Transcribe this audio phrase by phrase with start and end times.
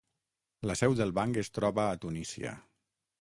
[0.69, 2.55] La seu del banc es troba a Tunísia.